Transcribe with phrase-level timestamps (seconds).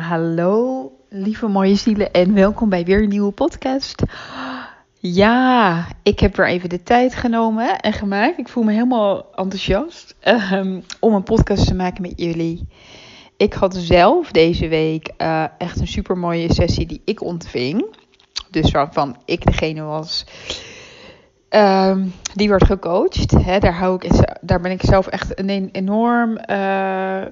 [0.00, 4.02] Hallo lieve mooie zielen en welkom bij weer een nieuwe podcast.
[4.94, 8.38] Ja, ik heb weer even de tijd genomen en gemaakt.
[8.38, 10.14] Ik voel me helemaal enthousiast
[10.52, 12.68] um, om een podcast te maken met jullie.
[13.36, 17.96] Ik had zelf deze week uh, echt een super mooie sessie die ik ontving.
[18.50, 20.26] Dus waarvan ik degene was
[21.50, 23.44] um, die werd gecoacht.
[23.60, 26.38] Daar, hou ik, daar ben ik zelf echt een enorm...
[26.50, 27.22] Uh,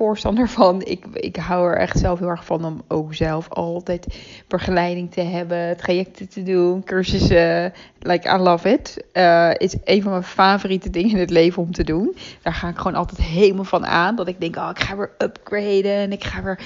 [0.00, 0.82] voorstander van.
[0.84, 4.06] Ik, ik hou er echt zelf heel erg van om ook zelf altijd
[4.48, 7.72] begeleiding te hebben, trajecten te doen, cursussen.
[7.98, 9.04] Like, I love it.
[9.12, 12.16] Uh, is een van mijn favoriete dingen in het leven om te doen.
[12.42, 14.16] Daar ga ik gewoon altijd helemaal van aan.
[14.16, 16.58] Dat ik denk, oh, ik ga weer upgraden en ik ga weer...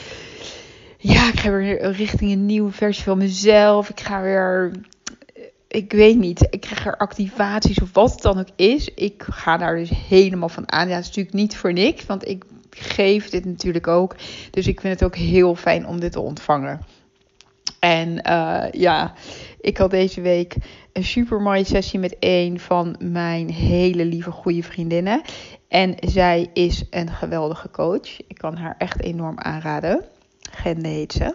[0.99, 3.89] Ja, ik ga weer richting een nieuwe versie van mezelf.
[3.89, 4.73] Ik ga weer
[5.69, 8.95] ik weet niet, ik krijg er activaties of wat het dan ook is.
[8.95, 10.89] Ik ga daar dus helemaal van aan.
[10.89, 12.45] Ja, dat is natuurlijk niet voor niks, want ik
[12.75, 14.17] geef dit natuurlijk ook.
[14.51, 16.81] Dus ik vind het ook heel fijn om dit te ontvangen.
[17.81, 19.13] En uh, ja,
[19.61, 20.55] ik had deze week
[20.93, 25.23] een super mooie sessie met een van mijn hele lieve goede vriendinnen.
[25.69, 28.21] En zij is een geweldige coach.
[28.27, 30.05] Ik kan haar echt enorm aanraden.
[30.51, 31.35] Gende heet ze.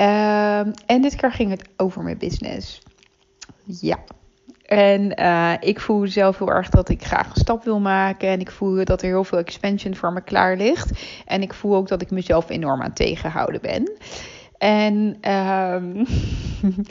[0.00, 2.80] Uh, en dit keer ging het over mijn business.
[3.64, 3.98] Ja,
[4.70, 8.28] en uh, ik voel zelf heel erg dat ik graag een stap wil maken.
[8.28, 10.90] En ik voel dat er heel veel expansion voor me klaar ligt.
[11.26, 13.92] En ik voel ook dat ik mezelf enorm aan tegenhouden ben.
[14.58, 14.94] En
[15.32, 16.06] um,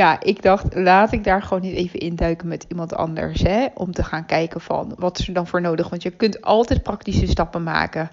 [0.00, 3.40] ja, ik dacht, laat ik daar gewoon niet even induiken met iemand anders.
[3.40, 5.88] Hè, om te gaan kijken van wat is er dan voor nodig.
[5.88, 8.10] Want je kunt altijd praktische stappen maken.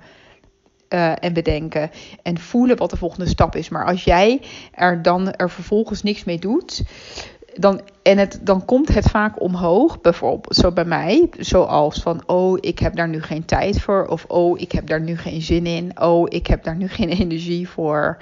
[0.90, 1.92] Uh, en bedenken
[2.24, 3.70] en voelen wat de volgende stap is.
[3.70, 6.84] Maar als jij er dan er vervolgens niks mee doet,
[7.56, 12.58] dan, en het, dan komt het vaak omhoog, bijvoorbeeld zo bij mij, zoals van, oh,
[12.62, 15.66] ik heb daar nu geen tijd voor, of oh, ik heb daar nu geen zin
[15.66, 18.18] in, oh, ik heb daar nu geen energie voor.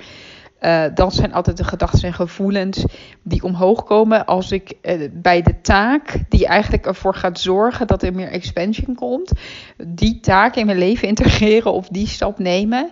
[0.61, 2.85] Uh, dat zijn altijd de gedachten en gevoelens
[3.23, 8.03] die omhoog komen als ik uh, bij de taak die eigenlijk ervoor gaat zorgen dat
[8.03, 9.31] er meer expansion komt,
[9.87, 12.91] die taak in mijn leven integreren of die stap nemen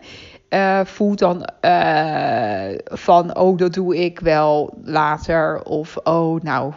[0.55, 5.63] uh, voelt dan uh, van, oh, dat doe ik wel later.
[5.63, 6.73] Of, oh, nou,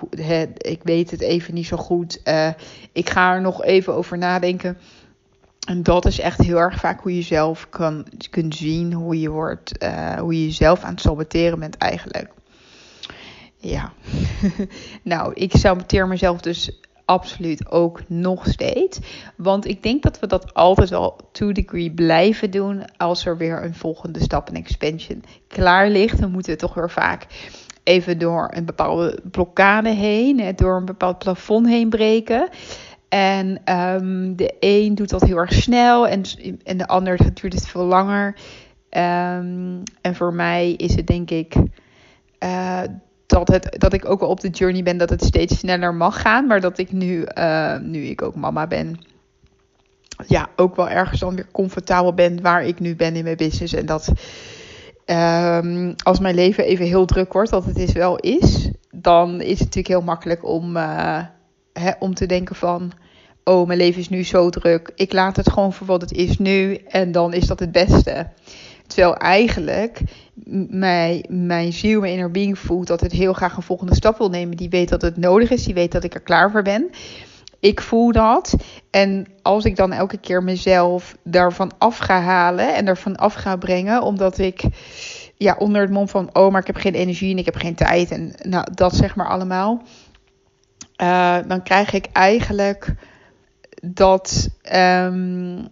[0.56, 2.20] ik weet het even niet zo goed.
[2.24, 2.48] Uh,
[2.92, 4.78] ik ga er nog even over nadenken.
[5.66, 9.30] En dat is echt heel erg vaak hoe je zelf kan, kunt zien hoe je,
[9.30, 9.72] wordt,
[10.18, 12.30] hoe je jezelf aan het saboteren bent eigenlijk.
[13.56, 13.92] Ja,
[15.02, 18.98] nou, ik saboteer mezelf dus absoluut ook nog steeds.
[19.36, 23.64] Want ik denk dat we dat altijd wel to degree blijven doen als er weer
[23.64, 26.20] een volgende stap, een expansion, klaar ligt.
[26.20, 27.26] Dan moeten we toch weer vaak
[27.82, 32.48] even door een bepaalde blokkade heen, door een bepaald plafond heen breken.
[33.08, 36.22] En um, de een doet dat heel erg snel en,
[36.64, 38.26] en de ander duurt het veel langer.
[38.90, 41.54] Um, en voor mij is het denk ik
[42.44, 42.80] uh,
[43.28, 46.20] dat, het, dat ik ook al op de journey ben dat het steeds sneller mag
[46.20, 46.46] gaan.
[46.46, 49.00] Maar dat ik nu, uh, nu ik ook mama ben,
[50.26, 53.74] ja, ook wel ergens dan weer comfortabel ben waar ik nu ben in mijn business.
[53.74, 54.12] En dat
[55.06, 59.50] um, als mijn leven even heel druk wordt, dat het is wel is, dan is
[59.50, 61.20] het natuurlijk heel makkelijk om, uh,
[61.72, 62.92] hè, om te denken van.
[63.44, 64.92] Oh, mijn leven is nu zo druk.
[64.94, 66.74] Ik laat het gewoon voor wat het is nu.
[66.74, 68.26] En dan is dat het beste.
[68.88, 70.00] Terwijl eigenlijk
[70.68, 74.28] mijn, mijn ziel, mijn inner being voelt dat het heel graag een volgende stap wil
[74.28, 74.56] nemen.
[74.56, 76.90] Die weet dat het nodig is, die weet dat ik er klaar voor ben.
[77.60, 78.56] Ik voel dat.
[78.90, 83.56] En als ik dan elke keer mezelf daarvan af ga halen en ervan af ga
[83.56, 84.62] brengen, omdat ik
[85.36, 87.74] ja, onder het mom van, oh, maar ik heb geen energie en ik heb geen
[87.74, 89.82] tijd en nou, dat zeg maar allemaal.
[91.02, 92.94] Uh, dan krijg ik eigenlijk
[93.80, 94.48] dat.
[94.72, 95.68] Um,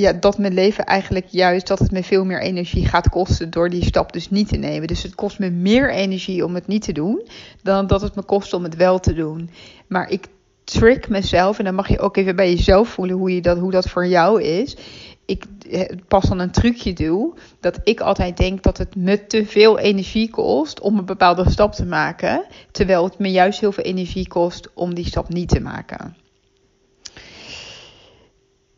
[0.00, 3.70] ja, dat mijn leven eigenlijk juist dat het me veel meer energie gaat kosten door
[3.70, 4.88] die stap dus niet te nemen.
[4.88, 7.28] Dus het kost me meer energie om het niet te doen
[7.62, 9.50] dan dat het me kost om het wel te doen.
[9.86, 10.26] Maar ik
[10.64, 13.70] trick mezelf en dan mag je ook even bij jezelf voelen hoe, je dat, hoe
[13.70, 14.76] dat voor jou is.
[15.24, 19.46] Ik eh, pas dan een trucje doe dat ik altijd denk dat het me te
[19.46, 23.84] veel energie kost om een bepaalde stap te maken, terwijl het me juist heel veel
[23.84, 26.16] energie kost om die stap niet te maken.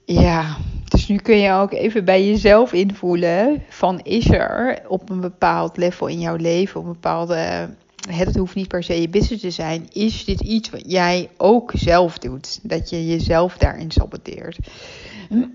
[0.05, 0.57] Ja,
[1.03, 5.77] dus nu kun je ook even bij jezelf invoelen van is er op een bepaald
[5.77, 7.69] level in jouw leven, op een bepaalde,
[8.11, 11.73] het hoeft niet per se je business te zijn, is dit iets wat jij ook
[11.75, 12.59] zelf doet?
[12.63, 14.59] Dat je jezelf daarin saboteert.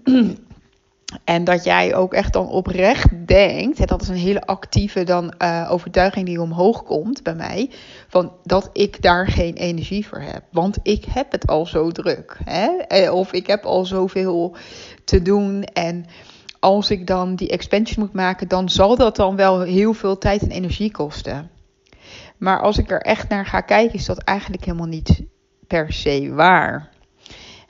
[1.24, 5.68] En dat jij ook echt dan oprecht denkt, dat is een hele actieve dan uh,
[5.72, 7.70] overtuiging die omhoog komt bij mij,
[8.08, 10.44] van dat ik daar geen energie voor heb.
[10.52, 12.38] Want ik heb het al zo druk.
[12.44, 12.68] Hè?
[12.68, 14.56] Eh, of ik heb al zoveel
[15.04, 15.64] te doen.
[15.64, 16.06] En
[16.60, 20.42] als ik dan die expansion moet maken, dan zal dat dan wel heel veel tijd
[20.42, 21.50] en energie kosten.
[22.38, 25.22] Maar als ik er echt naar ga kijken, is dat eigenlijk helemaal niet
[25.68, 26.90] per se waar.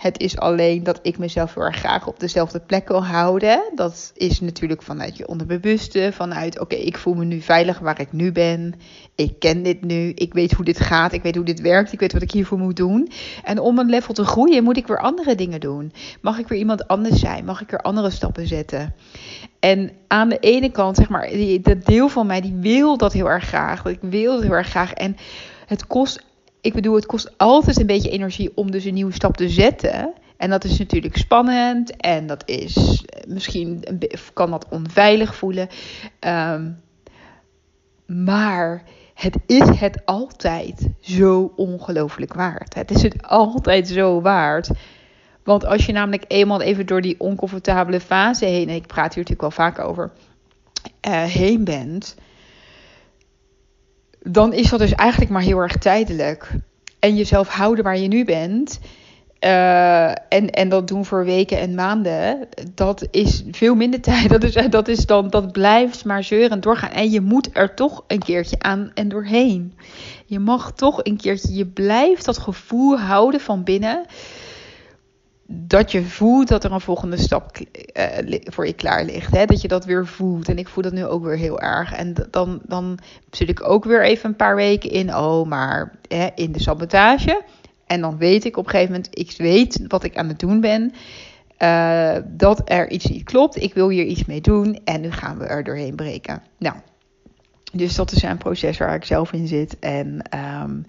[0.07, 3.71] Het is alleen dat ik mezelf heel erg graag op dezelfde plek wil houden.
[3.75, 6.09] Dat is natuurlijk vanuit je onderbewuste.
[6.13, 8.74] Vanuit, oké, ik voel me nu veilig waar ik nu ben.
[9.15, 10.12] Ik ken dit nu.
[10.15, 11.13] Ik weet hoe dit gaat.
[11.13, 11.94] Ik weet hoe dit werkt.
[11.94, 13.12] Ik weet wat ik hiervoor moet doen.
[13.44, 15.92] En om een level te groeien, moet ik weer andere dingen doen.
[16.21, 17.45] Mag ik weer iemand anders zijn?
[17.45, 18.94] Mag ik weer andere stappen zetten?
[19.59, 21.30] En aan de ene kant, zeg maar,
[21.62, 23.86] dat deel van mij die wil dat heel erg graag.
[23.86, 24.94] Ik wil dat heel erg graag.
[24.94, 25.18] En
[25.65, 26.25] het kost
[26.62, 30.13] ik bedoel, het kost altijd een beetje energie om dus een nieuwe stap te zetten.
[30.38, 33.83] En dat is natuurlijk spannend en dat is misschien
[34.33, 35.68] kan dat onveilig voelen.
[36.19, 36.80] Um,
[38.06, 38.83] maar
[39.13, 42.74] het is het altijd zo ongelooflijk waard.
[42.74, 44.69] Het is het altijd zo waard.
[45.44, 49.24] Want als je namelijk eenmaal even door die oncomfortabele fase heen, en ik praat hier
[49.24, 50.12] natuurlijk wel vaker over,
[51.07, 52.15] uh, heen bent
[54.30, 56.52] dan is dat dus eigenlijk maar heel erg tijdelijk.
[57.00, 58.80] En jezelf houden waar je nu bent.
[59.42, 62.48] Uh, en, en dat doen voor weken en maanden.
[62.74, 64.30] Dat is veel minder tijd.
[64.30, 66.92] Dat, is, dat, is dan, dat blijft maar zeuren doorgaan.
[66.92, 69.74] En je moet er toch een keertje aan en doorheen.
[70.26, 71.54] Je mag toch een keertje.
[71.54, 74.06] Je blijft dat gevoel houden van binnen
[75.48, 79.36] dat je voelt dat er een volgende stap uh, voor je klaar ligt.
[79.36, 79.46] Hè?
[79.46, 80.50] Dat je dat weer voelt.
[80.50, 81.94] En ik voel dat nu ook weer heel erg.
[81.94, 83.00] En dan, dan
[83.32, 85.16] zit ik ook weer even een paar weken in.
[85.16, 87.42] Oh, maar hè, in de sabotage.
[87.86, 90.62] En dan weet ik op een gegeven moment, ik weet wat ik aan het doen
[90.62, 90.94] ben.
[91.60, 93.62] Uh, dat er iets niet klopt.
[93.62, 94.80] Ik wil hier iets mee doen.
[94.84, 96.42] En nu gaan we er doorheen breken.
[96.58, 96.76] Nou,
[97.72, 99.80] dus dat is een proces waar ik zelf in zit.
[99.80, 100.22] En
[100.64, 100.86] um,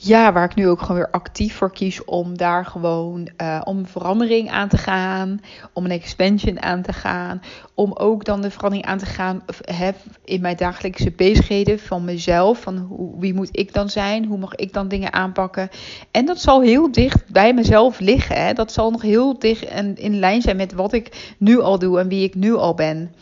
[0.00, 3.86] ja, waar ik nu ook gewoon weer actief voor kies om daar gewoon uh, om
[3.86, 5.40] verandering aan te gaan,
[5.72, 7.42] om een expansion aan te gaan,
[7.74, 12.60] om ook dan de verandering aan te gaan heb in mijn dagelijkse bezigheden van mezelf,
[12.60, 15.68] van hoe, wie moet ik dan zijn, hoe mag ik dan dingen aanpakken.
[16.10, 18.52] En dat zal heel dicht bij mezelf liggen, hè?
[18.52, 21.98] dat zal nog heel dicht en in lijn zijn met wat ik nu al doe
[22.00, 23.12] en wie ik nu al ben.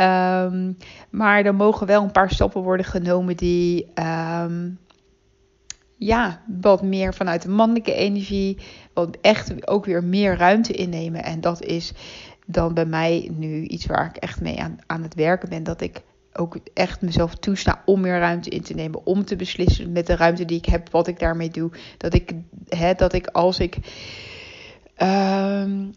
[0.00, 0.76] Um,
[1.10, 3.86] maar er mogen wel een paar stappen worden genomen die.
[4.44, 4.78] Um,
[5.98, 8.58] ja, wat meer vanuit de mannelijke energie.
[8.92, 11.24] Wat echt ook weer meer ruimte innemen.
[11.24, 11.92] En dat is
[12.46, 15.64] dan bij mij nu iets waar ik echt mee aan, aan het werken ben.
[15.64, 16.02] Dat ik
[16.32, 19.06] ook echt mezelf toesta om meer ruimte in te nemen.
[19.06, 21.70] Om te beslissen met de ruimte die ik heb, wat ik daarmee doe.
[21.96, 22.32] Dat ik,
[22.68, 23.76] hè, dat ik als ik.
[25.02, 25.94] Um,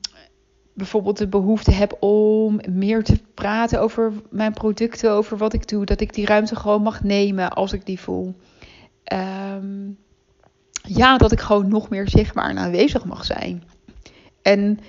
[0.74, 5.86] bijvoorbeeld de behoefte heb om meer te praten over mijn producten, over wat ik doe,
[5.86, 8.36] dat ik die ruimte gewoon mag nemen als ik die voel.
[9.13, 9.98] Um,
[10.83, 13.63] ja, dat ik gewoon nog meer zichtbaar en aanwezig mag zijn.
[14.42, 14.80] En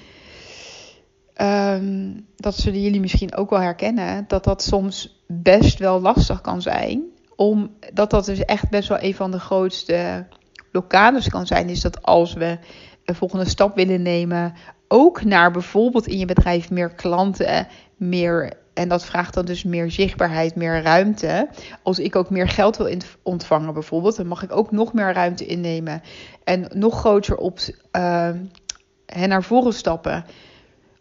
[1.37, 6.63] um, dat zullen jullie misschien ook wel herkennen, dat dat soms best wel lastig kan
[6.63, 7.03] zijn.
[7.37, 10.27] Omdat dat dus echt best wel een van de grootste
[10.71, 11.69] blokkades kan zijn.
[11.69, 12.59] Is dat als we
[13.05, 14.55] een volgende stap willen nemen,
[14.89, 17.67] ook naar bijvoorbeeld in je bedrijf meer klanten,
[17.97, 21.49] meer en dat vraagt dan dus meer zichtbaarheid, meer ruimte.
[21.83, 25.47] Als ik ook meer geld wil ontvangen bijvoorbeeld, dan mag ik ook nog meer ruimte
[25.47, 26.03] innemen.
[26.45, 27.59] En nog groter op
[27.93, 28.29] uh,
[29.27, 30.25] naar voren stappen.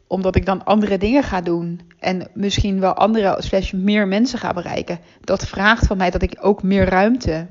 [0.08, 1.82] Omdat ik dan andere dingen ga doen.
[2.00, 5.00] En misschien wel andere, slash meer mensen ga bereiken.
[5.22, 7.48] Dat vraagt van mij dat ik ook meer ruimte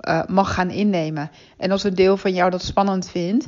[0.00, 1.30] uh, mag gaan innemen.
[1.56, 3.46] En als een deel van jou dat spannend vindt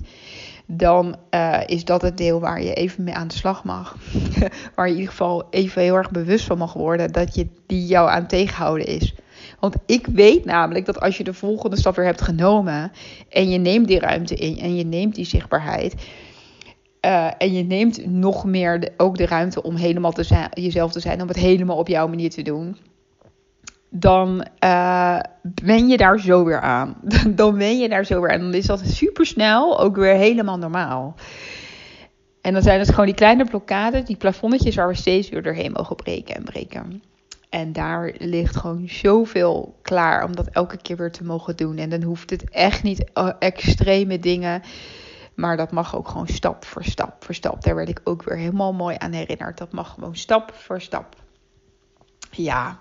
[0.71, 3.97] dan uh, is dat het deel waar je even mee aan de slag mag.
[4.75, 7.87] waar je in ieder geval even heel erg bewust van mag worden dat je die
[7.87, 9.15] jou aan tegenhouden is.
[9.61, 12.93] Want ik weet namelijk dat als je de volgende stap weer hebt genomen
[13.29, 15.95] en je neemt die ruimte in en je neemt die zichtbaarheid.
[17.05, 21.01] Uh, en je neemt nog meer ook de ruimte om helemaal te zijn, jezelf te
[21.01, 22.77] zijn, om het helemaal op jouw manier te doen
[23.89, 24.47] dan
[25.63, 26.97] ben je daar zo weer aan.
[27.41, 28.41] dan ben je daar zo weer aan.
[28.41, 31.15] Dan is dat super snel ook weer helemaal normaal.
[32.41, 35.73] En dan zijn het gewoon die kleine blokkades, die plafonnetjes waar we steeds weer doorheen
[35.73, 37.03] mogen breken en breken.
[37.49, 41.77] En daar ligt gewoon zoveel klaar om dat elke keer weer te mogen doen.
[41.77, 44.63] En dan hoeft het echt niet uh, extreme dingen.
[45.35, 47.63] Maar dat mag ook gewoon stap voor stap voor stap.
[47.63, 49.59] Daar werd ik ook weer helemaal mooi aan herinnerd.
[49.59, 51.17] Dat mag gewoon stap voor stap.
[52.31, 52.79] Ja.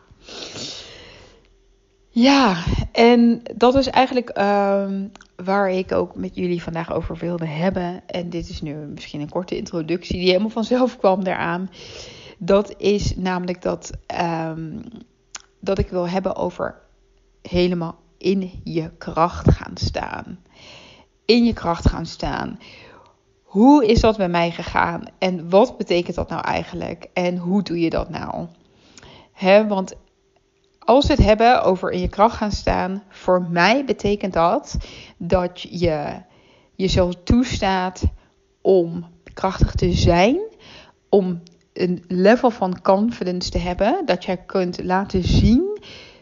[2.19, 8.01] Ja, en dat is eigenlijk um, waar ik ook met jullie vandaag over wilde hebben.
[8.07, 11.69] En dit is nu misschien een korte introductie die helemaal vanzelf kwam daaraan.
[12.37, 13.91] Dat is namelijk dat,
[14.47, 14.81] um,
[15.59, 16.81] dat ik wil hebben over
[17.41, 20.39] helemaal in je kracht gaan staan.
[21.25, 22.59] In je kracht gaan staan.
[23.43, 25.03] hoe is dat bij mij gegaan?
[25.17, 27.09] En wat betekent dat nou eigenlijk?
[27.13, 28.47] En hoe doe je dat nou?
[29.31, 29.95] He, want
[30.87, 34.77] als we het hebben over in je kracht gaan staan, voor mij betekent dat
[35.17, 36.21] dat je
[36.75, 38.03] jezelf toestaat
[38.61, 40.39] om krachtig te zijn,
[41.09, 41.41] om
[41.73, 45.79] een level van confidence te hebben, dat jij kunt laten zien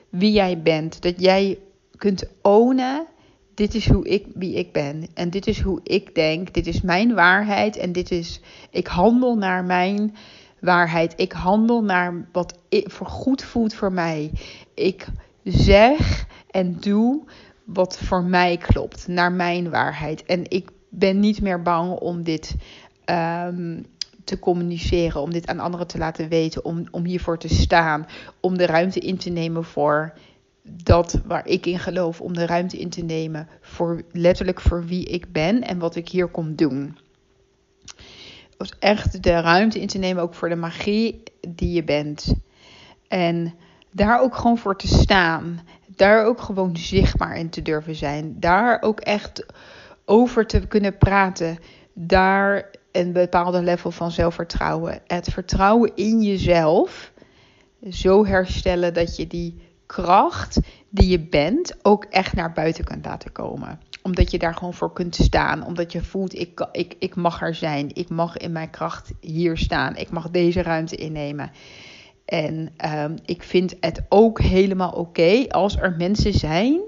[0.09, 1.59] wie jij bent, dat jij
[1.95, 3.07] kunt ownen
[3.55, 5.07] dit is hoe ik, wie ik ben.
[5.13, 6.53] En dit is hoe ik denk.
[6.53, 7.77] Dit is mijn waarheid.
[7.77, 10.15] En dit is, ik handel naar mijn
[10.65, 11.13] waarheid.
[11.15, 14.31] Ik handel naar wat voor goed voelt voor mij.
[14.73, 15.07] Ik
[15.43, 17.23] zeg en doe
[17.63, 19.07] wat voor mij klopt.
[19.07, 20.25] Naar mijn waarheid.
[20.25, 22.55] En ik ben niet meer bang om dit
[23.05, 23.85] um,
[24.23, 25.21] te communiceren.
[25.21, 26.65] Om dit aan anderen te laten weten.
[26.65, 28.07] Om, om hiervoor te staan.
[28.39, 30.13] Om de ruimte in te nemen voor
[30.83, 35.05] dat waar ik in geloof, om de ruimte in te nemen voor letterlijk voor wie
[35.05, 36.97] ik ben en wat ik hier kom doen.
[38.79, 42.33] Echt de ruimte in te nemen ook voor de magie die je bent.
[43.07, 43.53] En
[43.91, 45.59] daar ook gewoon voor te staan.
[45.87, 48.39] Daar ook gewoon zichtbaar in te durven zijn.
[48.39, 49.45] Daar ook echt
[50.05, 51.57] over te kunnen praten.
[51.93, 54.99] Daar een bepaalde level van zelfvertrouwen.
[55.07, 57.11] Het vertrouwen in jezelf
[57.89, 60.59] zo herstellen dat je die kracht
[60.89, 63.79] die je bent ook echt naar buiten kunt laten komen.
[64.05, 65.65] Omdat je daar gewoon voor kunt staan.
[65.65, 67.89] Omdat je voelt, ik, ik, ik mag er zijn.
[67.93, 69.95] Ik mag in mijn kracht hier staan.
[69.95, 71.51] Ik mag deze ruimte innemen.
[72.25, 76.81] En um, ik vind het ook helemaal oké als er mensen zijn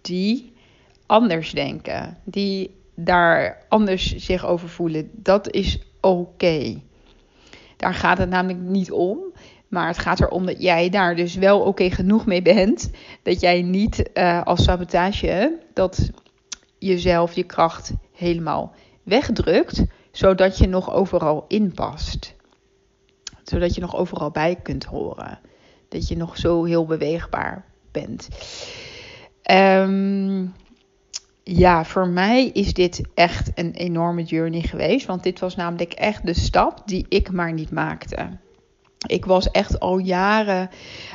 [0.00, 0.52] die
[1.06, 2.18] anders denken.
[2.24, 5.10] Die daar anders zich over voelen.
[5.12, 6.80] Dat is oké.
[7.76, 9.18] Daar gaat het namelijk niet om.
[9.68, 12.90] Maar het gaat erom dat jij daar dus wel oké genoeg mee bent.
[13.22, 16.10] Dat jij niet uh, als sabotage dat
[16.86, 19.84] jezelf, je kracht helemaal wegdrukt.
[20.10, 22.34] Zodat je nog overal inpast.
[23.42, 25.38] Zodat je nog overal bij kunt horen.
[25.88, 28.28] Dat je nog zo heel beweegbaar bent.
[29.50, 30.54] Um,
[31.42, 35.06] ja, voor mij is dit echt een enorme journey geweest.
[35.06, 38.28] Want dit was namelijk echt de stap die ik maar niet maakte
[39.06, 40.70] ik was echt al jaren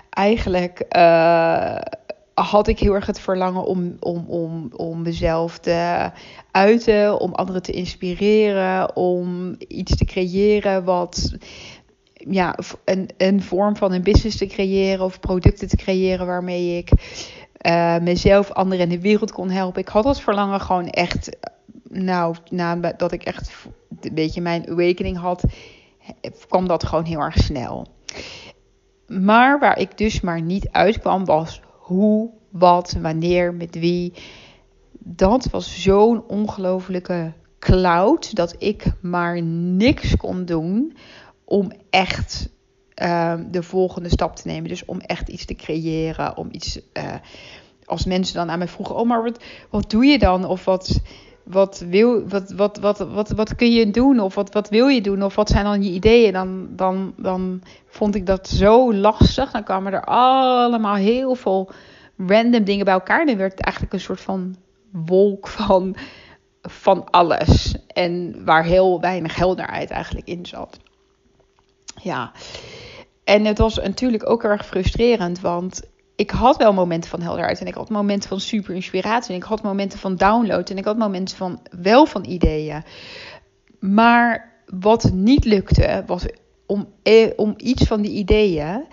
[0.09, 0.85] eigenlijk.
[0.97, 1.77] Uh,
[2.41, 6.11] had ik heel erg het verlangen om, om, om, om mezelf te
[6.51, 11.35] uiten, om anderen te inspireren, om iets te creëren wat
[12.13, 16.91] ja, een, een vorm van een business te creëren of producten te creëren waarmee ik
[17.61, 19.81] uh, mezelf, anderen in de wereld kon helpen.
[19.81, 21.37] Ik had dat verlangen gewoon echt,
[21.89, 23.51] nou, nadat ik echt
[24.01, 25.43] een beetje mijn awakening had,
[26.47, 27.87] kwam dat gewoon heel erg snel.
[29.07, 34.13] Maar waar ik dus maar niet uitkwam was hoe, wat, wanneer, met wie.
[34.99, 40.97] Dat was zo'n ongelofelijke cloud dat ik maar niks kon doen
[41.45, 42.49] om echt
[43.01, 44.69] uh, de volgende stap te nemen.
[44.69, 46.79] Dus om echt iets te creëren, om iets.
[46.93, 47.13] Uh,
[47.85, 50.45] als mensen dan aan mij vroegen: Oh, maar wat, wat doe je dan?
[50.45, 51.01] Of wat
[51.49, 54.19] wat, wil, wat, wat, wat, wat, wat kun je doen?
[54.19, 55.23] Of wat, wat wil je doen?
[55.23, 56.33] Of wat zijn dan je ideeën?
[56.33, 59.51] Dan, dan, dan vond ik dat zo lastig.
[59.51, 61.69] Dan kwamen er allemaal heel veel
[62.17, 63.25] random dingen bij elkaar.
[63.25, 64.55] Dan werd het eigenlijk een soort van
[64.91, 65.95] wolk van,
[66.61, 67.75] van alles.
[67.87, 70.79] En waar heel weinig helderheid eigenlijk in zat.
[72.01, 72.31] Ja.
[73.23, 75.81] En het was natuurlijk ook erg frustrerend, want
[76.17, 79.43] ik had wel momenten van helderheid en ik had momenten van super inspiratie en ik
[79.43, 82.83] had momenten van download en ik had momenten van wel van ideeën.
[83.79, 86.25] Maar wat niet lukte was
[86.65, 88.85] om, eh, om iets van die ideeën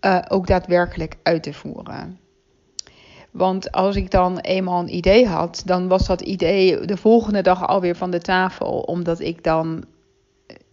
[0.00, 2.18] uh, ook daadwerkelijk uit te voeren.
[3.30, 7.66] Want als ik dan eenmaal een idee had, dan was dat idee de volgende dag
[7.66, 8.80] alweer van de tafel.
[8.80, 9.84] Omdat ik dan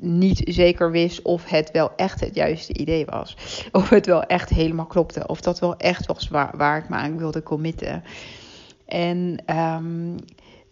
[0.04, 3.38] niet zeker wist of het wel echt het juiste idee was.
[3.72, 5.28] Of het wel echt helemaal klopte.
[5.28, 8.04] Of dat wel echt was waar, waar ik me aan wilde committen.
[8.86, 10.16] En um,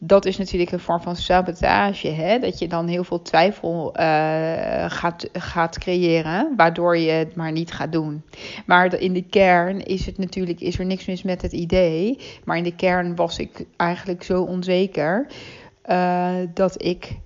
[0.04, 2.08] dat is natuurlijk een vorm van sabotage.
[2.08, 2.40] Hè?
[2.40, 6.54] Dat je dan heel veel twijfel uh, gaat, gaat creëren.
[6.56, 8.24] Waardoor je het maar niet gaat doen.
[8.66, 12.20] Maar in de kern is het natuurlijk is er niks mis met het idee.
[12.44, 15.28] Maar in de kern was ik eigenlijk zo onzeker.
[15.86, 17.20] Uh, dat ik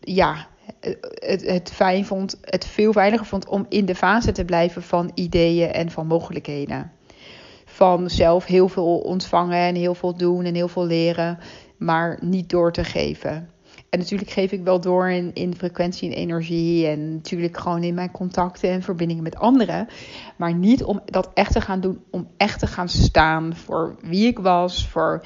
[0.00, 0.46] ja,
[1.14, 5.10] het, het fijn vond, het veel veiliger vond om in de fase te blijven van
[5.14, 6.92] ideeën en van mogelijkheden.
[7.64, 11.38] Van zelf heel veel ontvangen en heel veel doen en heel veel leren,
[11.76, 13.48] maar niet door te geven.
[13.92, 16.86] En natuurlijk geef ik wel door in, in frequentie en energie.
[16.86, 19.88] En natuurlijk gewoon in mijn contacten en verbindingen met anderen.
[20.36, 22.04] Maar niet om dat echt te gaan doen.
[22.10, 24.88] Om echt te gaan staan voor wie ik was.
[24.88, 25.24] Voor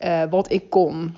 [0.00, 1.16] uh, wat ik kon.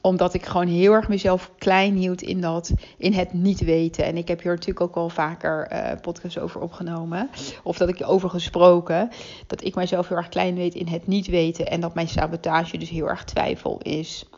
[0.00, 4.04] Omdat ik gewoon heel erg mezelf klein hield in, dat, in het niet weten.
[4.04, 7.30] En ik heb hier natuurlijk ook al vaker uh, podcasts over opgenomen.
[7.62, 9.10] Of dat ik over gesproken.
[9.46, 11.66] Dat ik mezelf heel erg klein weet in het niet weten.
[11.66, 14.28] En dat mijn sabotage dus heel erg twijfel is.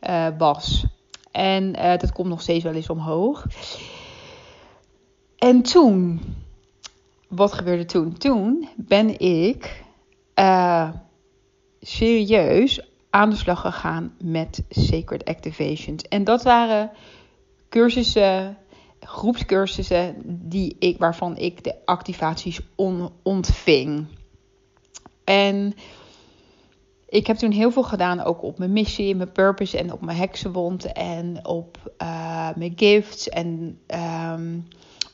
[0.00, 0.86] Uh, was.
[1.30, 3.46] En uh, dat komt nog steeds wel eens omhoog.
[5.38, 6.20] En toen.
[7.28, 8.18] Wat gebeurde toen?
[8.18, 9.84] Toen ben ik
[11.80, 16.02] serieus aan de slag gegaan met Sacred Activations.
[16.02, 16.90] En dat waren
[17.68, 18.56] cursussen,
[19.00, 22.60] groepscursussen die ik, waarvan ik de activaties
[23.22, 24.06] ontving.
[25.24, 25.74] En
[27.08, 30.18] ik heb toen heel veel gedaan, ook op mijn missie, mijn purpose en op mijn
[30.18, 33.78] heksenwond en op uh, mijn gifts en
[34.34, 34.66] um,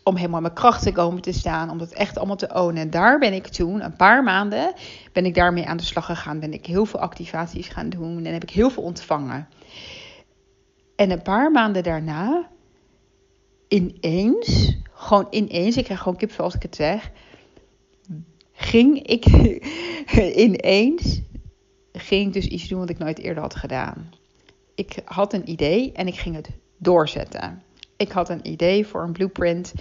[0.06, 2.82] om helemaal mijn kracht te komen te staan, om dat echt allemaal te ownen.
[2.82, 4.72] En daar ben ik toen, een paar maanden,
[5.12, 6.40] ben ik daarmee aan de slag gegaan.
[6.40, 9.48] Ben ik heel veel activaties gaan doen en heb ik heel veel ontvangen.
[10.96, 12.48] En een paar maanden daarna,
[13.68, 17.10] ineens, gewoon ineens, ik krijg gewoon kipvel als ik het zeg,
[18.52, 19.26] ging ik
[20.46, 21.20] ineens,
[21.92, 24.10] ging ik dus iets doen wat ik nooit eerder had gedaan.
[24.74, 27.64] Ik had een idee en ik ging het doorzetten
[27.96, 29.72] ik had een idee voor een blueprint.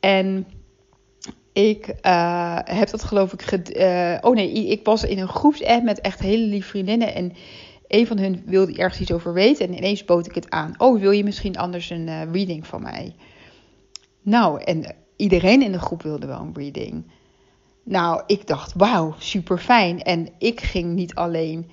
[0.00, 0.46] En
[1.52, 3.68] ik uh, heb dat geloof ik.
[3.76, 7.14] Uh, oh nee, ik was in een groepsapp met echt hele lieve vriendinnen.
[7.14, 7.32] En
[7.88, 9.66] een van hun wilde ergens iets over weten.
[9.66, 10.74] En ineens bood ik het aan.
[10.78, 13.14] Oh, wil je misschien anders een uh, reading van mij?
[14.22, 17.04] Nou, en iedereen in de groep wilde wel een reading.
[17.82, 20.02] Nou, ik dacht, wauw, super fijn.
[20.02, 21.70] En ik ging niet alleen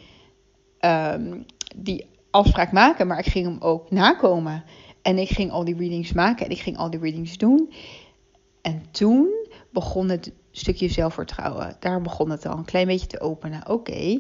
[0.80, 1.46] um,
[1.76, 4.64] die afspraak maken, maar ik ging hem ook nakomen.
[5.04, 7.74] En ik ging al die readings maken en ik ging al die readings doen.
[8.62, 11.76] En toen begon het stukje zelfvertrouwen.
[11.80, 13.70] Daar begon het al een klein beetje te openen.
[13.70, 14.20] Oké,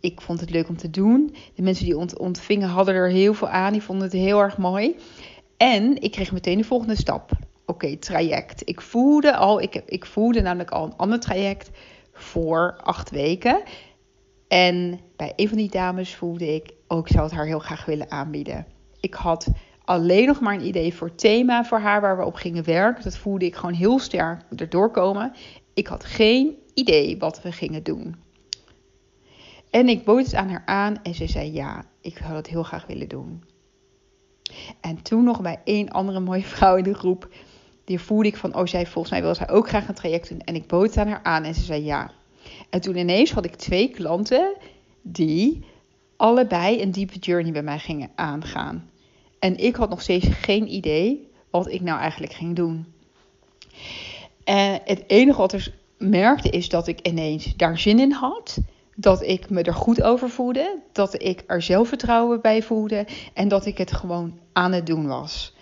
[0.00, 1.34] ik vond het leuk om te doen.
[1.54, 3.72] De mensen die ont ontvingen hadden er heel veel aan.
[3.72, 4.96] Die vonden het heel erg mooi.
[5.56, 7.30] En ik kreeg meteen de volgende stap.
[7.66, 8.68] Oké, traject.
[8.68, 11.70] Ik voelde al, ik, ik voelde namelijk al een ander traject
[12.12, 13.62] voor acht weken.
[14.48, 17.84] En bij een van die dames voelde ik, ook oh, zou het haar heel graag
[17.84, 18.66] willen aanbieden.
[19.00, 19.46] Ik had
[19.84, 23.04] alleen nog maar een idee voor thema voor haar waar we op gingen werken.
[23.04, 25.32] Dat voelde ik gewoon heel sterk erdoor komen.
[25.74, 28.16] Ik had geen idee wat we gingen doen.
[29.70, 32.62] En ik bood het aan haar aan en ze zei ja, ik zou dat heel
[32.62, 33.44] graag willen doen.
[34.80, 37.28] En toen nog bij één andere mooie vrouw in de groep,
[37.84, 40.40] die voelde ik van, oh zij volgens mij wil zij ook graag een traject doen.
[40.40, 42.10] En ik bood het aan haar aan en ze zei ja.
[42.70, 44.56] En toen ineens had ik twee klanten
[45.02, 45.64] die
[46.16, 48.90] allebei een diepe journey bij mij gingen aangaan.
[49.44, 52.86] En ik had nog steeds geen idee wat ik nou eigenlijk ging doen.
[54.44, 58.58] En het enige wat ik merkte is dat ik ineens daar zin in had.
[58.96, 60.78] Dat ik me er goed over voelde.
[60.92, 63.06] Dat ik er zelfvertrouwen bij voelde.
[63.34, 65.54] En dat ik het gewoon aan het doen was.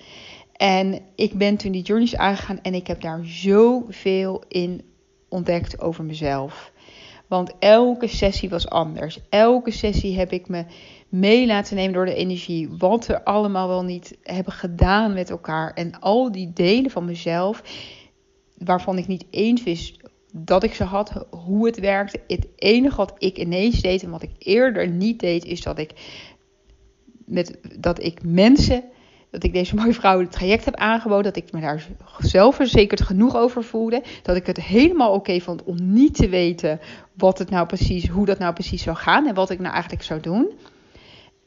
[0.57, 4.83] En ik ben toen die journeys aangegaan en ik heb daar zoveel in
[5.29, 6.73] ontdekt over mezelf.
[7.27, 9.19] Want elke sessie was anders.
[9.29, 10.65] Elke sessie heb ik me
[11.13, 12.69] mee laten nemen door de energie.
[12.79, 15.73] Wat we allemaal wel niet hebben gedaan met elkaar.
[15.75, 17.63] En al die delen van mezelf,
[18.59, 19.97] waarvan ik niet eens wist
[20.33, 22.21] dat ik ze had, hoe het werkte.
[22.27, 25.93] Het enige wat ik ineens deed en wat ik eerder niet deed, is dat ik,
[27.25, 28.85] met, dat ik mensen
[29.31, 31.33] dat ik deze mooie vrouw het traject heb aangeboden.
[31.33, 31.87] Dat ik me daar
[32.19, 34.03] zelfverzekerd genoeg over voelde.
[34.23, 36.81] Dat ik het helemaal oké vond om niet te weten
[37.13, 40.03] wat het nou precies, hoe dat nou precies zou gaan en wat ik nou eigenlijk
[40.03, 40.51] zou doen.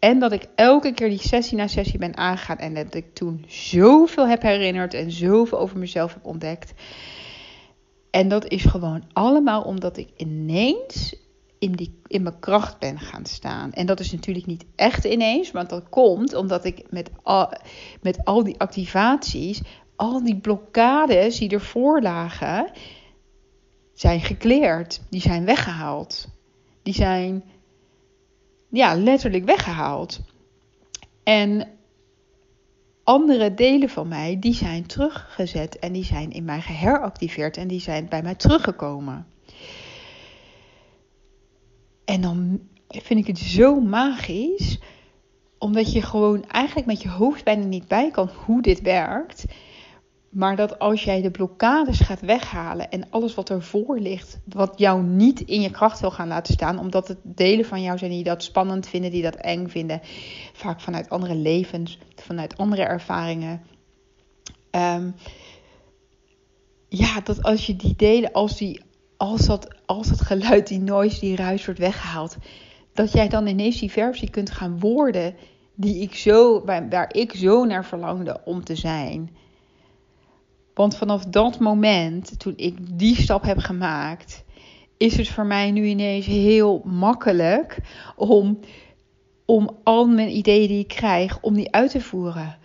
[0.06, 2.58] En dat ik elke keer die sessie na sessie ben aangegaan.
[2.58, 6.74] En dat ik toen zoveel heb herinnerd en zoveel over mezelf heb ontdekt.
[8.10, 11.16] En dat is gewoon allemaal omdat ik ineens
[11.60, 13.74] in, die, in mijn kracht ben gaan staan.
[13.74, 17.54] En dat is natuurlijk niet echt ineens, want dat komt omdat ik met al,
[18.02, 19.62] met al die activaties,
[19.96, 22.72] al die blokkades die ervoor lagen,
[23.94, 25.02] zijn gekleerd.
[25.10, 26.28] Die zijn weggehaald.
[26.84, 27.44] Die zijn
[28.76, 30.20] ja, letterlijk weggehaald.
[31.24, 31.68] En
[33.04, 37.80] andere delen van mij, die zijn teruggezet en die zijn in mij geheractiveerd en die
[37.80, 39.28] zijn bij mij teruggekomen.
[42.06, 44.80] En dan vind ik het zo magisch,
[45.58, 49.46] omdat je gewoon eigenlijk met je hoofd bijna niet bij kan hoe dit werkt.
[50.36, 55.04] Maar dat als jij de blokkades gaat weghalen en alles wat ervoor ligt, wat jou
[55.04, 58.24] niet in je kracht wil gaan laten staan, omdat het delen van jou zijn die
[58.24, 60.02] dat spannend vinden, die dat eng vinden,
[60.54, 63.62] vaak vanuit andere levens, vanuit andere ervaringen.
[64.72, 65.16] Um,
[66.90, 68.82] ja, dat als je die delen, als, die,
[69.18, 72.38] als, dat, als dat geluid, die noise, die ruis wordt weggehaald,
[72.94, 75.36] dat jij dan ineens die versie kunt gaan worden
[75.76, 79.44] die ik zo, waar ik zo naar verlangde om te zijn.
[80.76, 84.44] Want vanaf dat moment, toen ik die stap heb gemaakt,
[84.98, 87.78] is het voor mij nu ineens heel makkelijk
[88.16, 88.60] om,
[89.46, 92.58] om al mijn ideeën die ik krijg, om die uit te voeren.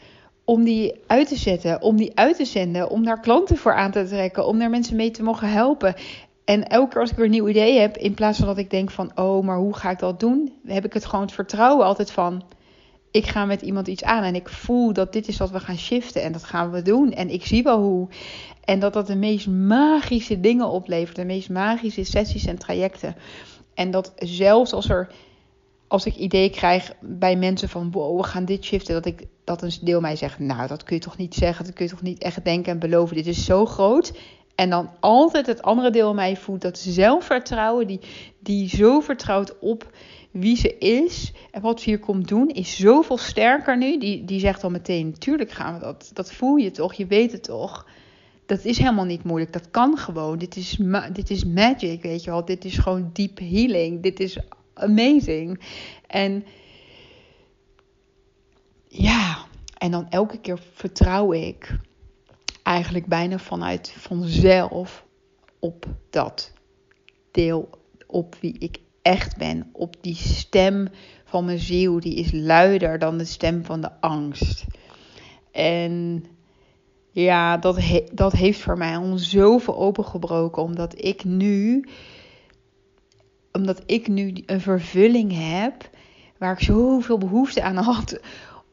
[0.44, 3.90] Om die uit te zetten, om die uit te zenden, om daar klanten voor aan
[3.90, 5.94] te trekken, om daar mensen mee te mogen helpen.
[6.44, 8.70] En elke keer als ik weer een nieuw idee heb, in plaats van dat ik
[8.70, 10.52] denk van, oh, maar hoe ga ik dat doen?
[10.66, 12.42] Heb ik het gewoon het vertrouwen altijd van,
[13.10, 15.78] ik ga met iemand iets aan en ik voel dat dit is wat we gaan
[15.78, 17.12] shiften en dat gaan we doen.
[17.12, 18.08] En ik zie wel hoe.
[18.64, 23.16] En dat dat de meest magische dingen oplevert, de meest magische sessies en trajecten.
[23.74, 25.08] En dat zelfs als er
[25.90, 29.62] als ik ideeën krijg bij mensen van wow, we gaan dit shiften, dat ik dat
[29.62, 32.02] een deel mij zegt, nou, dat kun je toch niet zeggen, dat kun je toch
[32.02, 33.16] niet echt denken en beloven.
[33.16, 34.12] Dit is zo groot.
[34.54, 38.00] En dan altijd het andere deel mij voelt dat zelfvertrouwen, die,
[38.38, 39.90] die zo vertrouwt op
[40.30, 43.98] wie ze is en wat ze hier komt doen, is zoveel sterker nu.
[43.98, 46.10] Die, die zegt al meteen, natuurlijk gaan we dat.
[46.14, 47.86] Dat voel je toch, je weet het toch.
[48.46, 50.38] Dat is helemaal niet moeilijk, dat kan gewoon.
[50.38, 50.78] Dit is,
[51.12, 52.44] dit is magic, weet je wel.
[52.44, 54.02] Dit is gewoon deep healing.
[54.02, 54.38] Dit is
[54.74, 55.60] amazing.
[56.06, 56.44] En
[58.88, 59.44] ja,
[59.78, 61.78] en dan elke keer vertrouw ik
[62.62, 65.04] eigenlijk bijna vanuit vanzelf
[65.58, 66.52] op dat
[67.30, 67.68] deel,
[68.06, 70.88] op wie ik echt ben, op die stem
[71.24, 74.64] van mijn ziel, die is luider dan de stem van de angst.
[75.52, 76.24] En
[77.10, 77.80] ja, dat,
[78.12, 81.88] dat heeft voor mij al zoveel opengebroken, omdat ik nu,
[83.52, 85.90] omdat ik nu een vervulling heb
[86.38, 88.20] waar ik zoveel behoefte aan had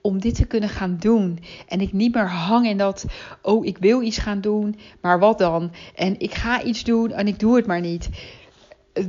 [0.01, 1.39] om dit te kunnen gaan doen.
[1.67, 3.05] En ik niet meer hang in dat,
[3.41, 5.71] oh, ik wil iets gaan doen, maar wat dan?
[5.95, 8.09] En ik ga iets doen en ik doe het maar niet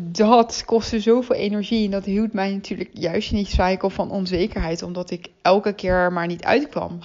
[0.01, 1.85] dat kostte zoveel energie.
[1.85, 4.83] En dat hield mij natuurlijk juist in die cycle van onzekerheid.
[4.83, 6.98] Omdat ik elke keer maar niet uitkwam.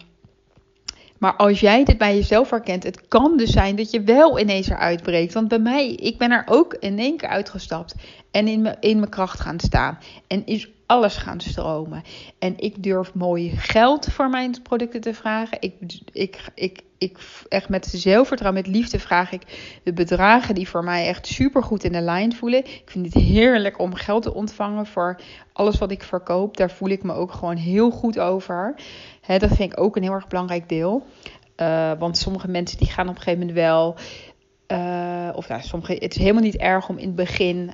[1.23, 4.69] Maar als jij dit bij jezelf herkent, het kan dus zijn dat je wel ineens
[4.69, 5.33] eruit breekt.
[5.33, 7.95] Want bij mij, ik ben er ook in één keer uitgestapt.
[8.31, 9.97] En in, in mijn kracht gaan staan.
[10.27, 12.03] En is alles gaan stromen.
[12.39, 15.57] En ik durf mooi geld voor mijn producten te vragen.
[15.59, 15.73] Ik,
[16.11, 17.17] ik, ik, ik
[17.49, 19.41] echt met zelfvertrouwen, met liefde vraag ik
[19.83, 22.59] de bedragen die voor mij echt super goed in de lijn voelen.
[22.59, 25.19] Ik vind het heerlijk om geld te ontvangen voor
[25.53, 26.57] alles wat ik verkoop.
[26.57, 28.75] Daar voel ik me ook gewoon heel goed over.
[29.27, 31.05] Dat vind ik ook een heel erg belangrijk deel.
[31.57, 33.95] Uh, want sommige mensen die gaan op een gegeven moment wel.
[34.67, 37.73] Uh, of ja, sommige, het is helemaal niet erg om in het begin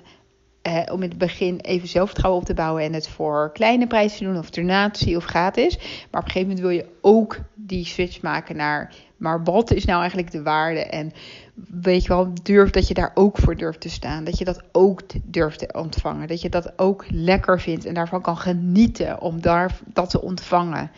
[0.62, 4.18] eh, om in het begin even zelfvertrouwen op te bouwen en het voor kleine prijzen
[4.18, 5.78] te doen, of donatie of gratis.
[6.12, 9.86] Maar op een gegeven moment wil je ook die switch maken naar, maar wat is
[9.86, 10.80] nou eigenlijk de waarde?
[10.80, 11.12] En
[11.70, 14.24] weet je wel, durf dat je daar ook voor durft te staan.
[14.24, 16.28] Dat je dat ook durft te ontvangen.
[16.28, 20.92] Dat je dat ook lekker vindt en daarvan kan genieten om daar, dat te ontvangen.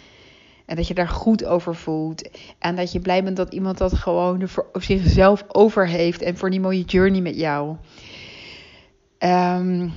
[0.72, 2.30] En dat je daar goed over voelt.
[2.60, 6.22] En dat je blij bent dat iemand dat gewoon voor zichzelf over heeft.
[6.22, 7.76] En voor die mooie journey met jou.
[9.20, 9.94] Um,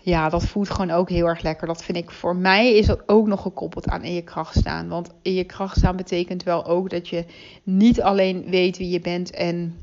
[0.00, 1.66] ja, dat voelt gewoon ook heel erg lekker.
[1.66, 4.88] Dat vind ik voor mij is dat ook nog gekoppeld aan in je kracht staan.
[4.88, 7.24] Want in je kracht staan betekent wel ook dat je
[7.62, 9.78] niet alleen weet wie je bent en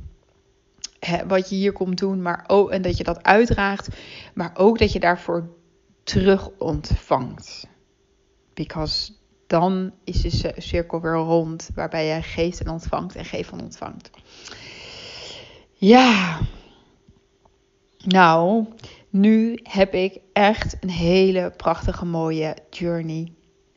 [1.27, 3.87] wat je hier komt doen, maar ook en dat je dat uitdraagt,
[4.33, 5.49] maar ook dat je daarvoor
[6.03, 7.67] terug ontvangt.
[8.53, 9.11] Because
[9.53, 14.09] dan is de cirkel weer rond, waarbij jij geeft en ontvangt en geeft en ontvangt.
[15.73, 16.39] Ja,
[17.97, 18.65] nou,
[19.09, 23.31] nu heb ik echt een hele prachtige mooie journey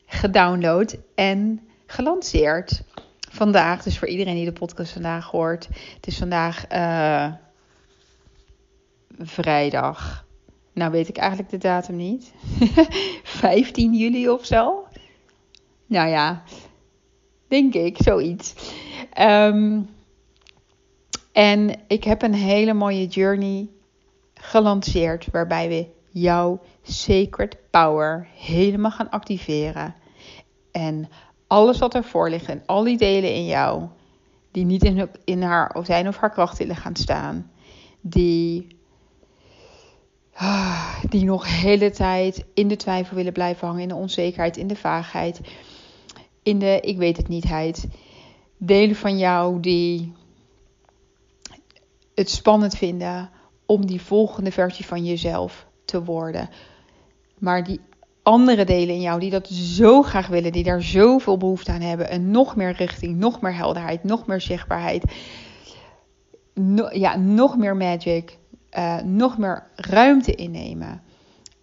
[0.05, 2.83] gedownload en gelanceerd.
[3.29, 5.67] Vandaag, dus voor iedereen die de podcast vandaag hoort.
[5.95, 7.33] Het is vandaag uh,
[9.19, 10.25] vrijdag.
[10.73, 12.33] Nou weet ik eigenlijk de datum niet.
[13.23, 14.86] 15 juli of zo.
[15.87, 16.43] Nou ja,
[17.47, 18.73] denk ik, zoiets.
[19.19, 19.89] Um,
[21.31, 23.67] en ik heb een hele mooie journey
[24.33, 29.95] gelanceerd waarbij we jouw sacred power helemaal gaan activeren.
[30.71, 31.09] En
[31.47, 33.87] alles wat ervoor ligt en al die delen in jou
[34.51, 37.51] die niet in, in haar of zijn of haar kracht willen gaan staan,
[38.01, 38.67] die,
[41.09, 44.75] die nog hele tijd in de twijfel willen blijven hangen, in de onzekerheid, in de
[44.75, 45.41] vaagheid,
[46.47, 47.87] in de ik weet het nietheid.
[48.57, 50.13] Delen van jou die
[52.15, 53.29] het spannend vinden
[53.65, 56.49] om die volgende versie van jezelf te worden.
[57.37, 57.79] Maar die
[58.23, 62.09] andere delen in jou die dat zo graag willen, die daar zoveel behoefte aan hebben,
[62.09, 65.03] en nog meer richting, nog meer helderheid, nog meer zichtbaarheid,
[66.91, 68.37] ja, nog meer magic,
[68.77, 71.01] uh, nog meer ruimte innemen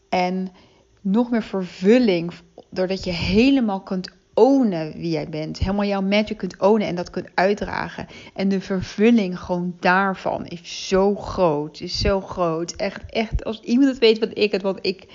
[0.08, 0.52] en
[1.00, 2.32] nog meer vervulling
[2.70, 5.58] doordat je helemaal kunt ownen wie jij bent.
[5.58, 8.06] Helemaal jouw magic kunt ownen en dat kunt uitdragen.
[8.34, 11.80] En de vervulling gewoon daarvan is zo groot.
[11.80, 12.72] Is zo groot.
[12.72, 13.44] Echt, echt.
[13.44, 15.06] Als iemand het weet wat ik het, want ik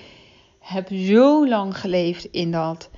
[0.59, 2.89] heb zo lang geleefd in dat.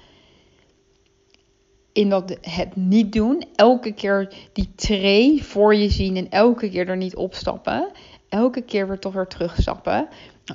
[1.93, 3.43] In dat het niet doen.
[3.55, 7.91] Elke keer die tray voor je zien en elke keer er niet opstappen.
[8.29, 10.07] Elke keer weer toch weer terugstappen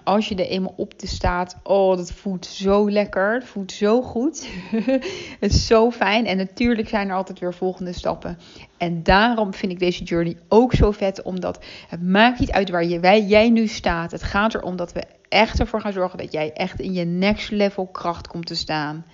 [0.05, 3.35] als je er eenmaal op te staat, oh, dat voelt zo lekker.
[3.35, 4.49] Het voelt zo goed.
[5.41, 6.27] het is zo fijn.
[6.27, 8.39] En natuurlijk zijn er altijd weer volgende stappen.
[8.77, 11.23] En daarom vind ik deze journey ook zo vet.
[11.23, 14.11] Omdat het maakt niet uit waar jij nu staat.
[14.11, 17.51] Het gaat erom dat we echt ervoor gaan zorgen dat jij echt in je next
[17.51, 19.05] level kracht komt te staan.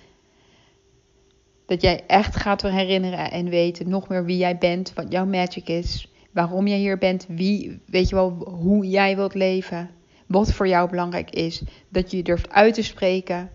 [1.73, 5.69] Dat jij echt gaat herinneren en weten nog meer wie jij bent, wat jouw magic
[5.69, 9.89] is, waarom jij hier bent, wie, weet je wel, hoe jij wilt leven
[10.27, 11.61] wat voor jou belangrijk is.
[11.89, 13.49] Dat je je durft uit te spreken.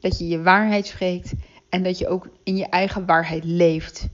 [0.00, 1.32] Dat je je waarheid spreekt.
[1.68, 4.08] En dat je ook in je eigen waarheid leeft.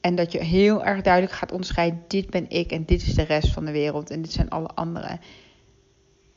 [0.00, 3.22] En dat je heel erg duidelijk gaat onderscheiden: dit ben ik en dit is de
[3.22, 4.10] rest van de wereld.
[4.10, 5.20] En dit zijn alle anderen.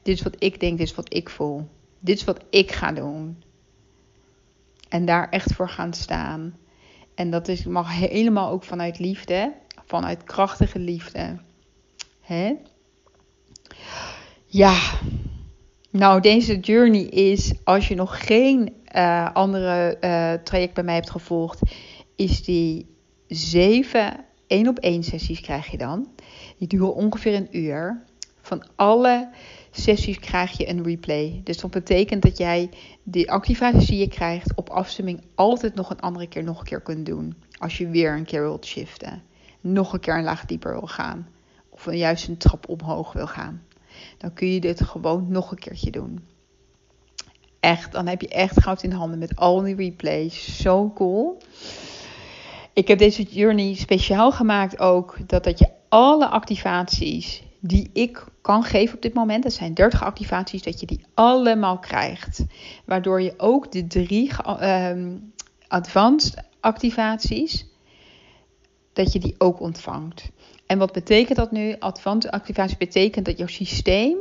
[0.02, 1.68] Dit is wat ik denk, dit is wat ik voel.
[2.00, 3.44] Dit is wat ik ga doen.
[4.96, 6.58] En daar echt voor gaan staan.
[7.16, 9.54] En dat is, mag helemaal ook vanuit liefde,
[9.86, 11.38] vanuit krachtige liefde.
[12.22, 12.54] Hè?
[14.46, 14.80] Ja,
[15.90, 21.10] nou deze journey is, als je nog geen uh, andere uh, traject bij mij hebt
[21.10, 21.62] gevolgd,
[22.16, 22.96] is die
[23.28, 26.08] zeven één op één sessies krijg je dan.
[26.58, 28.04] Die duren ongeveer een uur.
[28.42, 29.30] Van alle
[29.80, 31.42] sessies krijg je een replay.
[31.44, 32.70] Dus dat betekent dat jij
[33.04, 36.82] de activaties die je krijgt op afstemming altijd nog een andere keer nog een keer
[36.82, 37.36] kunt doen.
[37.58, 39.24] Als je weer een keer wilt shiften.
[39.62, 41.28] Nog een keer een laag dieper wil gaan.
[41.70, 43.62] Of juist een trap omhoog wil gaan
[44.18, 46.28] dan kun je dit gewoon nog een keertje doen.
[47.60, 50.62] Echt, dan heb je echt goud in handen met al die replays.
[50.62, 51.38] Zo cool.
[52.74, 58.64] Ik heb deze journey speciaal gemaakt ook, dat, dat je alle activaties die ik kan
[58.64, 62.46] geven op dit moment, dat zijn 30 activaties, dat je die allemaal krijgt.
[62.86, 65.34] Waardoor je ook de drie um,
[65.68, 67.68] advanced activaties,
[68.94, 70.32] dat je die ook ontvangt.
[70.66, 71.76] En wat betekent dat nu?
[71.80, 74.18] Advanced activatie betekent dat jouw systeem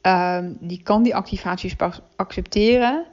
[0.00, 3.06] ehm, die kan die activaties pas accepteren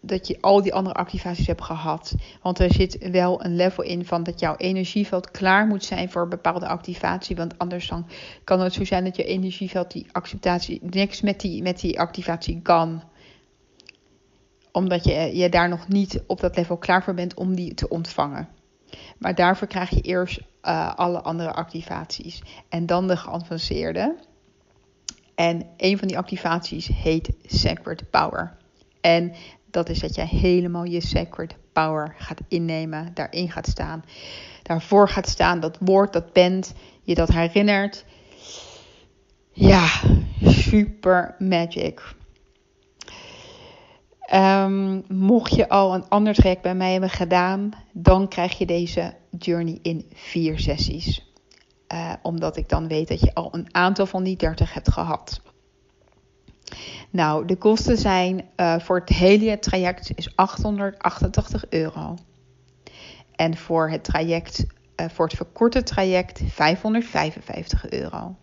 [0.00, 2.14] dat je al die andere activaties hebt gehad.
[2.42, 6.22] Want er zit wel een level in van dat jouw energieveld klaar moet zijn voor
[6.22, 7.36] een bepaalde activatie.
[7.36, 7.92] Want anders
[8.44, 12.60] kan het zo zijn dat je energieveld die acceptatie niks met die, met die activatie
[12.62, 13.02] kan.
[14.72, 17.88] Omdat je, je daar nog niet op dat level klaar voor bent om die te
[17.88, 18.48] ontvangen.
[19.18, 22.42] Maar daarvoor krijg je eerst uh, alle andere activaties.
[22.68, 24.16] En dan de geavanceerde.
[25.34, 28.56] En een van die activaties heet Sacred Power.
[29.00, 29.32] En
[29.70, 34.04] dat is dat jij helemaal je Sacred Power gaat innemen, daarin gaat staan.
[34.62, 38.04] Daarvoor gaat staan, dat woord, dat bent, je dat herinnert.
[39.52, 39.88] Ja,
[40.40, 42.14] super magic.
[44.34, 49.14] Um, mocht je al een ander traject bij mij hebben gedaan, dan krijg je deze
[49.38, 51.32] journey in vier sessies.
[51.92, 55.40] Uh, omdat ik dan weet dat je al een aantal van die 30 hebt gehad.
[57.10, 62.14] Nou, de kosten zijn uh, voor het hele traject is 888 euro.
[63.34, 68.36] En voor het traject, uh, voor het verkorte traject 555 euro.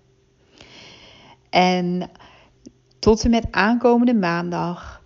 [1.49, 2.09] En
[2.99, 4.97] tot en met aankomende maandag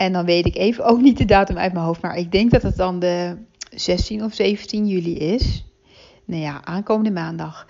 [0.00, 2.50] en dan weet ik even ook niet de datum uit mijn hoofd, maar ik denk
[2.50, 3.36] dat het dan de
[3.74, 5.64] 16 of 17 juli is.
[6.30, 7.66] Nou ja, aankomende maandag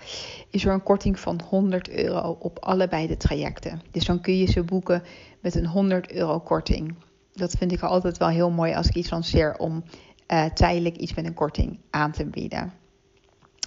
[0.49, 3.81] is er een korting van 100 euro op allebei de trajecten.
[3.91, 5.03] Dus dan kun je ze boeken
[5.39, 6.95] met een 100 euro korting.
[7.33, 9.83] Dat vind ik altijd wel heel mooi als ik iets lanceer om
[10.27, 12.73] uh, tijdelijk iets met een korting aan te bieden.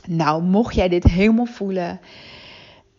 [0.07, 2.01] Nou, mocht jij dit helemaal voelen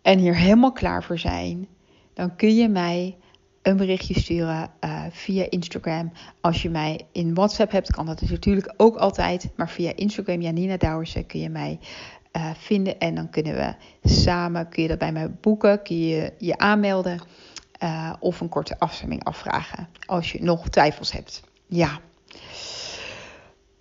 [0.02, 1.68] en hier helemaal klaar voor zijn,
[2.14, 3.18] dan kun je mij
[3.66, 6.12] een berichtje sturen uh, via Instagram.
[6.42, 9.50] Als je mij in WhatsApp hebt, kan dat dus natuurlijk ook altijd.
[9.56, 11.80] Maar via Instagram, Janina Douwersen, kun je mij
[12.34, 13.00] uh, vinden.
[13.00, 13.76] En dan kunnen we
[14.10, 17.22] samen, kun je dat bij mij boeken, kun je je aanmelden.
[17.84, 19.88] Uh, of een korte afstemming afvragen.
[20.06, 21.44] Als je nog twijfels hebt.
[21.68, 22.00] Ja.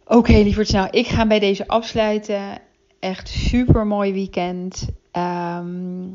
[0.05, 0.71] Oké, okay, lieverds.
[0.71, 2.59] Nou, ik ga bij deze afsluiten.
[2.99, 4.89] Echt super mooi weekend.
[5.13, 6.13] Um,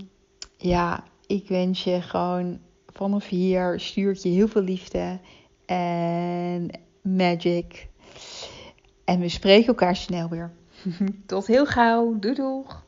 [0.58, 2.60] ja, ik wens je gewoon
[3.00, 5.20] vanaf hier stuurt je heel veel liefde
[5.66, 6.70] en
[7.02, 7.88] magic.
[9.06, 10.52] En we spreken elkaar snel weer.
[11.26, 12.20] Tot heel gauw.
[12.20, 12.86] Doei doeg.